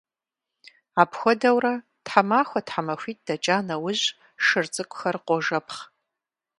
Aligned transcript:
Апхуэдэурэ, 1.01 1.73
тхьэмахуэ-тхьэмахуитӀ 2.05 3.23
дэкӀа 3.25 3.57
нэужь, 3.67 4.05
шыр 4.45 4.65
цӀыкӀухэр 4.73 5.15
къожэпхъ. 5.25 5.79